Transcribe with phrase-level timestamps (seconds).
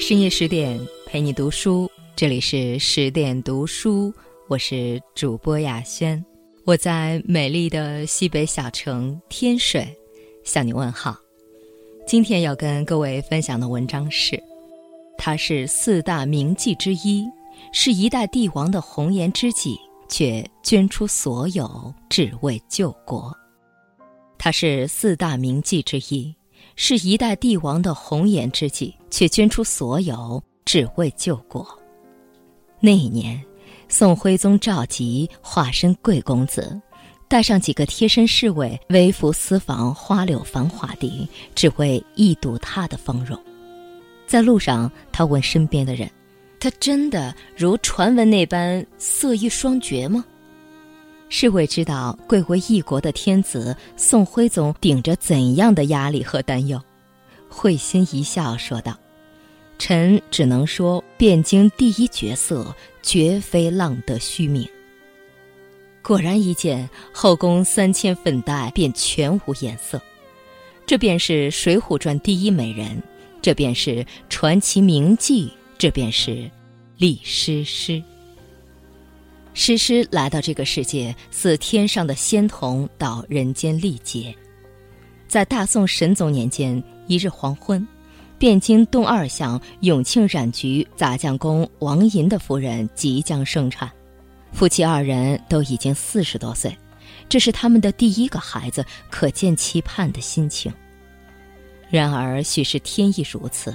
[0.00, 4.14] 深夜十点陪你读书，这里是十点读书，
[4.46, 6.24] 我是主播雅轩，
[6.64, 9.86] 我在美丽的西北小城天水
[10.44, 11.16] 向你问好。
[12.06, 14.40] 今天要跟各位分享的文章是，
[15.18, 17.26] 他是四大名妓之一，
[17.72, 19.76] 是一代帝王的红颜知己，
[20.08, 23.36] 却捐出所有只为救国。
[24.38, 26.32] 他是四大名妓之一。
[26.76, 31.66] 是一代帝王的红颜知己，却捐出所有只为救国。
[32.80, 33.42] 那一年，
[33.88, 36.80] 宋徽宗赵佶化身贵公子，
[37.26, 43.36] 带上几个贴身侍卫，微服私访花柳繁华地，只为一睹他的芳容。
[44.26, 46.08] 在路上，他问身边的人
[46.60, 50.24] ：“他真的如传闻那般色艺双绝吗？”
[51.28, 56.80] 侍卫知道贵为一国的天子，宋徽宗顶着怎样的压力和担忧，
[57.48, 58.98] 会心一笑说道
[59.78, 64.66] ：“臣只能说，汴京第一绝色，绝非浪得虚名。”
[66.02, 70.00] 果然一见，后宫三千粉黛便全无颜色。
[70.86, 73.02] 这便是《水浒传》第一美人，
[73.42, 76.50] 这便是传奇名妓，这便是
[76.96, 78.02] 李师师。
[79.58, 84.32] 诗诗来到这个世界，似天上的仙童到人间历劫。
[85.26, 87.84] 在大宋神宗年间，一日黄昏，
[88.38, 93.90] 汴京东二巷永庆染局杂匠工王寅的夫人即将生产，
[94.52, 96.78] 夫妻二人都已经四十多岁，
[97.28, 100.72] 这是他们的第一个孩子，可见期盼的心情。
[101.90, 103.74] 然而，许是天意如此。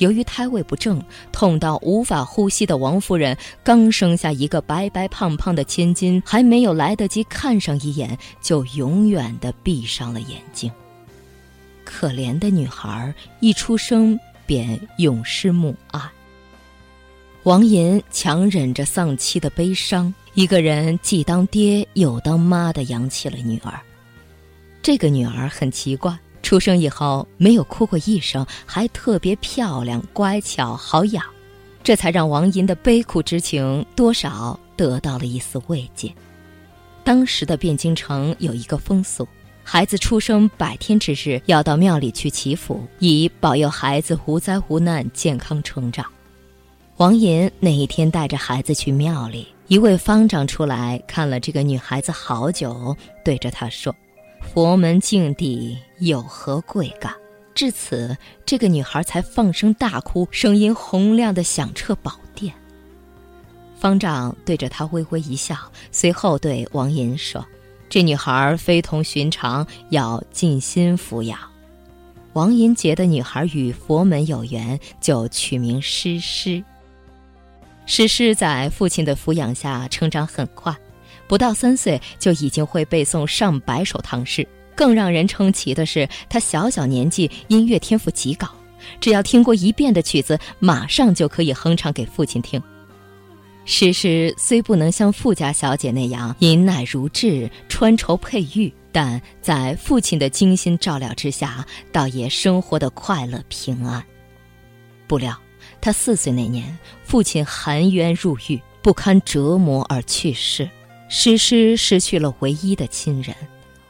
[0.00, 10.72] 由于胎位不正，痛到无法呼吸的王夫人刚生下一个白白胖胖的千金，还没有来得及看上一眼，就永远的闭上了眼睛。
[11.84, 16.00] 可怜的女孩一出生便永失母爱。
[17.42, 23.78] 王银强忍着丧妻的悲伤，一个人既当爹又当妈的养起了女儿。
[24.80, 26.18] 这个女儿很奇怪。
[26.42, 31.24] 出生以后没有哭过一声，还特别漂亮、乖巧、好养，
[31.82, 36.12] 这才让王寅的悲苦之情多少得到了一丝慰藉。
[37.04, 39.26] 当时的汴京城有一个风俗，
[39.62, 46.04] 孩子出生百天之日要到庙里去祈福，以保佑孩子无灾无难、健康成长。
[46.96, 53.94] 王寅那一天带着孩子去庙里，一位方丈出来看了这个女孩子好久，对着她说。
[54.40, 57.12] 佛门净地有何贵干？
[57.54, 62.54] 至此，这个女孩才放声大哭，声音洪亮的响彻宝殿。
[63.78, 65.56] 方丈对着她微微一笑，
[65.92, 67.44] 随后对王寅说
[67.88, 71.38] ：“这女孩非同寻常，要尽心抚养。”
[72.34, 76.62] 王寅觉得女孩与佛门有缘，就取名诗诗。
[77.86, 80.74] 诗诗在父亲的抚养下成长很快。
[81.30, 88.48] 不到三岁就已经会背诵上百首唐诗，更让人称奇的是，他小小年纪音乐天赋极高，
[89.00, 92.60] 只要听过一遍的曲子，马上就可以哼唱给父亲听。
[93.64, 104.04] 诗诗虽不能像富家小姐那样饮奶如稚、穿绸佩玉，但在父亲的精心照料之下，倒也生活的快乐平安。
[105.06, 105.40] 不料，
[105.80, 110.68] 他四岁那年，父亲含冤入狱，不堪折磨而去世。
[111.12, 113.34] 诗诗失去了唯一的亲人，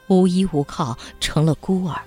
[0.08, 2.00] 无依无靠，成了孤儿。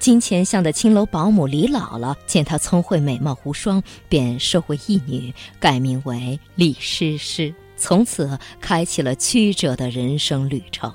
[0.00, 10.92] 金钱巷的青楼保姆李姥姥见她聪慧美貌无双，便收回义女，改名为李诗诗，从此开启了曲折的人生旅程。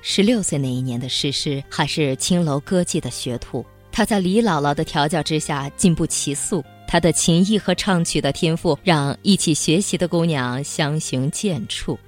[0.00, 6.64] 十六岁那一年的诗诗还是青楼歌妓的学徒，她在李姥姥的调教之下进步奇速。
[6.86, 11.98] 她的琴艺和唱曲的天赋，让一起学习的姑娘相形见绌。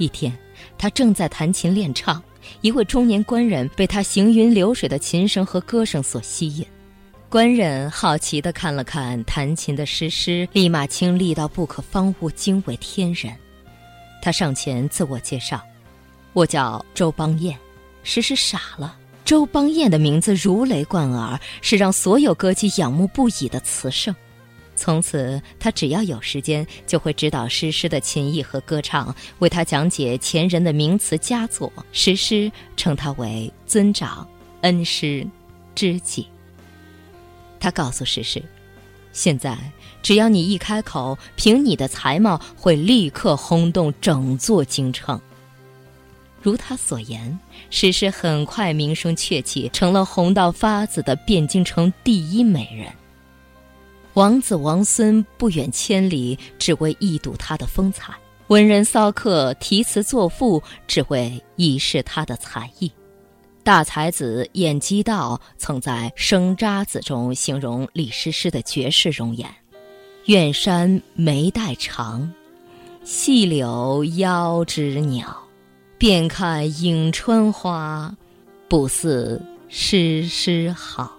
[0.00, 0.36] 一天，
[0.78, 2.20] 他正在弹琴练唱，
[2.62, 6.66] 一位中年官人被他行云流水的琴声和歌声所吸引。
[7.28, 13.32] 官人好奇地看了看弹琴的诗诗，立马倾力到不可方物，惊为天人。
[14.22, 15.60] 他上前自我介绍
[16.32, 17.56] ：“我叫周邦彦。”
[18.02, 24.14] 诗诗傻了，周邦彦的名字如雷贯耳，是让所有歌姬仰慕不已的词圣。
[24.80, 31.70] 从此，他只要有时间，就会指导诗诗的琴艺和歌唱，为他讲解前人的名词佳作。
[31.92, 34.26] 诗诗称他为尊长、
[34.62, 35.26] 恩师、
[35.74, 36.26] 知己。
[37.60, 38.42] 他告诉诗诗
[39.12, 39.54] ：“现在
[40.00, 45.20] 只要你一开口，凭你的才貌，会立刻轰动整座京城。”
[46.40, 47.38] 如他所言，
[47.68, 52.90] 诗诗很快名声鹊起，成了红到发紫的汴京城第一美人。
[54.14, 58.12] 王子王孙不远千里，只为一睹他的风采；
[58.48, 62.90] 文人骚客题词作赋，只为一试他的才艺。
[63.62, 69.48] 大才子晏几道曾在《生渣子》中形容李师师的绝世容颜
[70.26, 72.28] ：“远山眉黛长，
[73.04, 75.36] 细柳腰肢鸟。
[75.98, 78.16] 遍看迎春花，
[78.68, 81.12] 不似师师好。”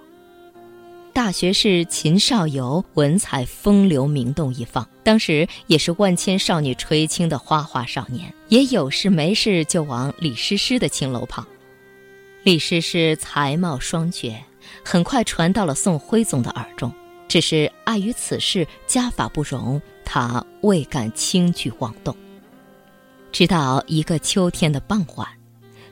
[1.14, 11.46] 大学士秦少游文采风流名动一方，当时也是万千少女垂青的花花少年，也有事没事就往李师师的青楼跑。
[12.44, 14.42] 李师师才貌双绝，
[14.84, 16.92] 很快传到了宋徽宗的耳中。
[17.28, 22.16] 只是碍于此事家法不容，他未敢轻举妄动。
[23.32, 25.28] 直到一个秋天的傍晚，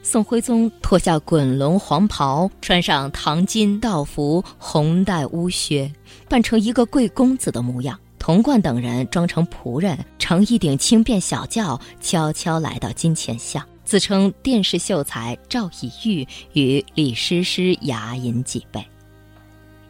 [0.01, 5.91] 宋徽宗脱下滚龙黄袍，穿上唐金道服、红带乌靴，
[6.27, 7.99] 扮成一个贵公子的模样。
[8.17, 13.63] 童贯等人装成仆人，乘一顶轻便小轿，悄悄来到金钱巷。
[13.83, 18.85] 自称殿试秀才赵以玉与李师师雅饮几杯，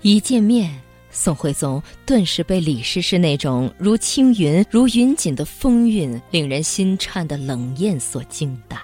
[0.01, 0.73] 一见面，
[1.11, 8.77] 宋徽宗顿时被李师师那种如青云、如云锦的风韵，令人心颤的冷艳所惊呆。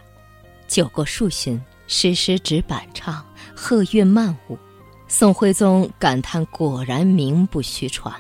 [0.76, 1.58] 酒过数巡，
[1.88, 3.26] 诗诗指板唱，
[3.56, 4.60] 鹤乐漫舞，
[5.08, 8.14] 宋徽宗感叹：果然名不虚传。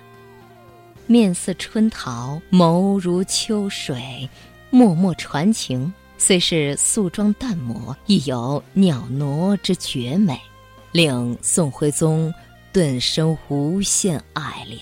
[1.05, 4.29] 面似春桃，眸如秋水，
[4.69, 5.93] 脉脉传情。
[6.17, 10.39] 虽是素妆淡抹，亦有袅娜之绝美，
[10.93, 12.33] 令宋徽宗
[12.71, 14.79] 顿生无限爱怜。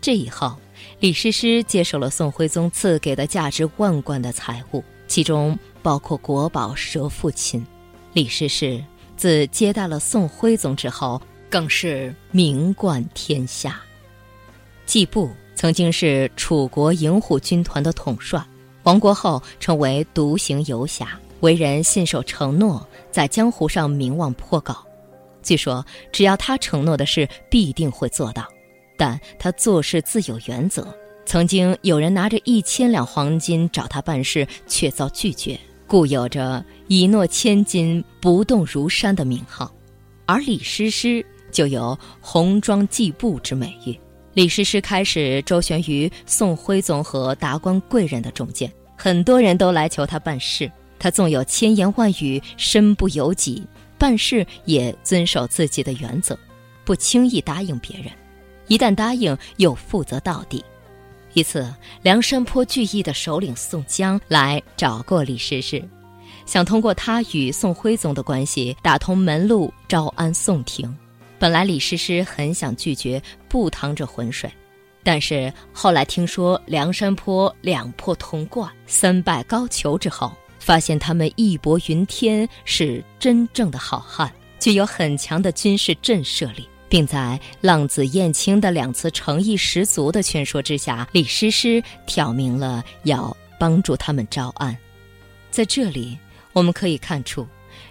[0.00, 0.56] 这以后，
[1.00, 7.64] 李师师接受了宋徽宗赐给的价值万贯的财物，其中包括国宝蛇腹琴。
[8.12, 8.82] 李师师
[9.16, 11.20] 自接待了宋徽宗之后，
[11.50, 13.80] 更是名冠天下。
[14.86, 18.42] 季布曾经是楚国营护军团的统帅。
[18.84, 24.76] 亡国后，成为独行游侠，为人信守承诺，在江湖上名望颇高。
[25.40, 28.46] 据说，只要他承诺的事，必定会做到。
[28.96, 30.86] 但他做事自有原则。
[31.24, 39.72] 曾经有人拿着一千两黄金找他办事，却遭拒绝，故有着“一诺千金，不动如山”的名号。
[40.24, 43.98] 而李师师就有“红妆季布”之美誉。
[44.34, 50.70] 李师师开始周旋于宋徽宗和达官贵人的中间，很多人都来求他办事。
[50.98, 53.62] 他纵有千言万语，身不由己，
[53.98, 56.38] 办事也遵守自己的原则，
[56.84, 58.06] 不轻易答应别人。
[58.68, 60.64] 一旦答应，又负责到底。
[61.34, 61.66] 一次，
[62.02, 65.82] 梁山坡聚义的首领宋江来找过李师师，
[66.44, 70.94] 想通过他与宋徽宗的关系打通门路，招安宋廷。
[71.38, 74.50] 本来李师师很想拒绝，不趟这浑水，
[75.02, 84.30] 但是后来听说梁山坡两破潼关，三败高俅之后，发现他们义薄云天，是真正的好汉，
[84.60, 94.76] 具有很强的军事震慑力，并在浪子燕青的两次诚意十足的劝说之下，李师师挑明了要帮助他们招安。
[95.50, 96.18] 在这里，
[96.52, 97.48] 我们可以看出。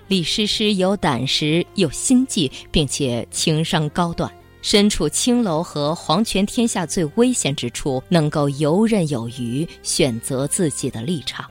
[0.07, 4.31] 李师师有胆识，有心计，并且情商高段。
[4.61, 11.43] 身处青楼和皇权天下最危险之处，能够游刃有余，选择自己的立场。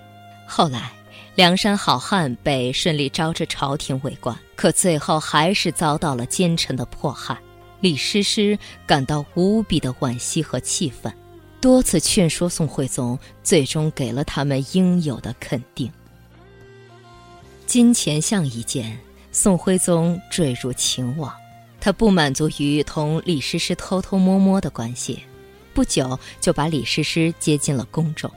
[0.47, 0.93] 后来，
[1.41, 7.35] 梁山好汉被顺利招至朝廷为官，可最后还是遭到了奸臣的迫害。
[7.81, 11.11] 李师师感到无比的惋惜和气愤，
[11.59, 15.91] 多次劝说宋徽宗，最终给了他们应有的肯定。
[17.65, 19.01] 金钱巷一见，
[19.33, 21.35] 宋徽宗坠入情网。
[21.81, 25.21] 他不满足于同李师师偷偷摸摸的关系，
[25.73, 28.31] 不久就把李师师接进了宫中。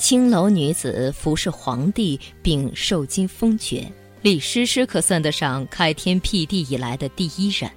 [0.00, 3.86] 青楼女子服侍皇帝，并受金封爵。
[4.22, 7.70] 李师师可算得上开天辟地以来的第一人。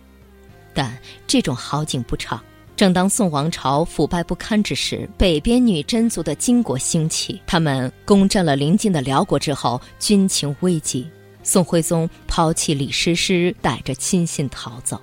[0.74, 2.42] 但这种好景不长。
[2.78, 11.06] 正当宋王朝腐败不堪之时，北边女真族的金国兴起，他们攻占了邻近的辽国之后，军情危急。
[11.44, 14.98] 宋徽宗抛弃李师师，带着亲信逃走。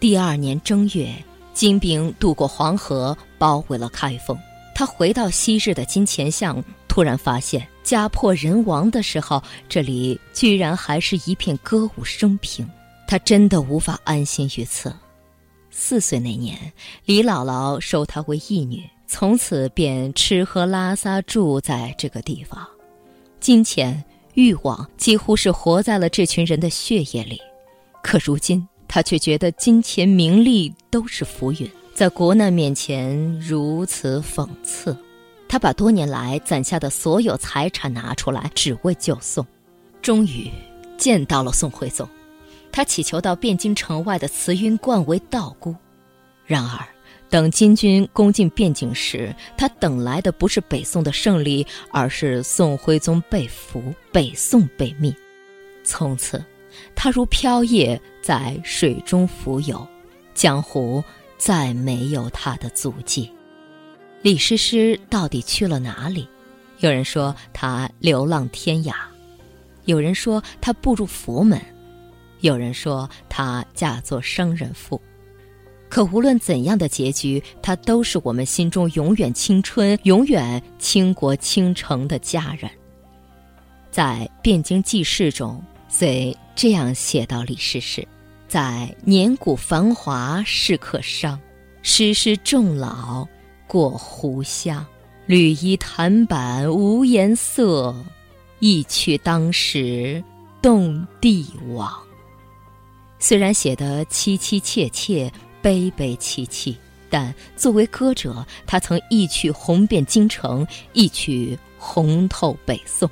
[0.00, 1.14] 第二年正月，
[1.54, 4.36] 金兵渡过黄河，包围了开封。
[4.80, 12.66] 他回到昔日的金钱巷，突然发现家破人亡的时候，这里居然还是一片歌舞升平。
[13.06, 14.90] 他真的无法安心于此。
[15.70, 16.56] 四岁那年，
[17.04, 22.66] 李姥姥收她为义女，从此便吃喝拉撒住在这个地方。
[23.38, 27.38] 金钱欲望几乎是活在了这群人的血液里，
[28.02, 31.70] 可如今他却觉得金钱名利都是浮云。
[32.00, 34.96] 在国难面前如此讽刺。
[35.46, 39.46] 他把多年来攒下的所有财产拿出来，只为救宋。
[40.00, 40.50] 终于
[40.96, 42.08] 见到了宋徽宗，
[42.72, 45.76] 他祈求到汴京城外的慈云观为道姑。
[46.46, 46.88] 然而，
[47.28, 55.14] 等金军攻进汴京时，他等来的不是北宋的胜利，而是宋徽宗被俘，北宋被灭。
[55.84, 56.42] 从此，
[56.96, 59.86] 他如飘叶在水中浮游，
[60.32, 61.04] 江湖
[61.40, 63.32] 再没有他的足迹。
[64.20, 66.28] 李师师到底去了哪里？
[66.80, 68.94] 有人说他流浪天涯，
[69.86, 71.58] 有人说他步入佛门，
[72.40, 75.00] 有人说他嫁作商人妇。
[75.88, 82.70] 可无论怎样的结局，他都是我们心中永远青春、永远倾国倾城的佳人。
[83.90, 88.06] 在《汴京记事》中，虽这样写到李师师
[88.50, 91.38] ：“在年古繁华事客伤，
[91.82, 93.24] 诗诗终老。”
[93.68, 94.84] 过湖乡，
[95.26, 97.94] 绿衣檀板无颜色，
[98.58, 100.20] 一曲当时
[100.60, 101.96] 动帝王。
[103.20, 106.76] 虽然写得凄凄切切、悲悲戚戚，
[107.08, 113.08] 但作为歌者，他曾一曲红遍京城，一曲红透北宋，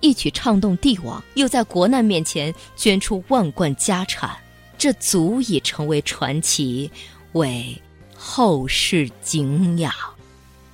[0.00, 4.36] 一曲唱动帝王，又在国难面前捐出万贯家产，
[4.78, 6.90] 这足以成为传奇，
[7.32, 7.80] 为。
[8.18, 9.92] 后世敬仰。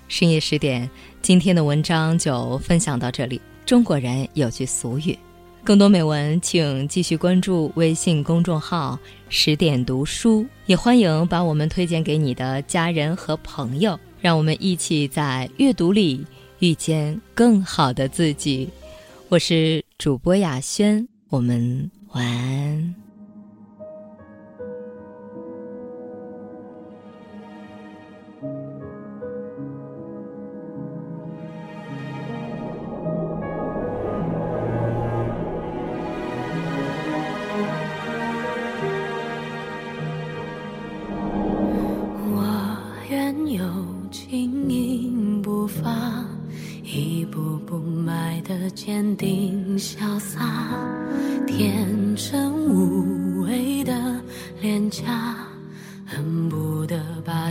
[0.07, 0.89] 深夜十点，
[1.21, 3.41] 今天的文章就分享到这里。
[3.67, 5.19] 中国人有句俗语，
[5.65, 8.97] 更多美文请继续关注微信公众号
[9.29, 16.25] “十点读书”，也欢迎把我们推荐给你的家人和朋友，让我们一起在阅读里
[16.61, 18.69] 遇见更好的自己。
[19.29, 23.12] 我是主播雅轩，我们晚安。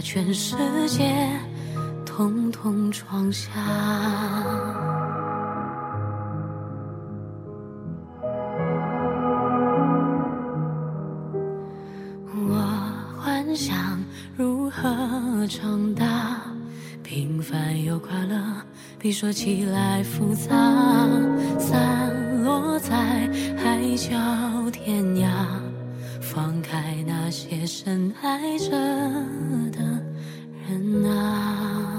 [0.01, 0.55] 全世
[0.87, 1.29] 界
[2.05, 3.49] 统统闯下。
[12.33, 12.57] 我
[13.19, 14.03] 幻想
[14.35, 14.81] 如何
[15.47, 16.41] 长大，
[17.03, 18.41] 平凡又快乐。
[18.97, 20.49] 比说起来复杂，
[21.57, 22.95] 散落在
[23.57, 24.15] 海角
[24.71, 25.30] 天涯，
[26.71, 28.71] 开那些深爱着
[29.71, 29.81] 的
[30.69, 31.90] 人啊，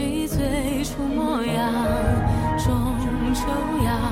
[0.00, 1.72] 忆最初模样
[2.58, 2.96] 终
[3.34, 3.40] 究
[3.84, 4.03] 要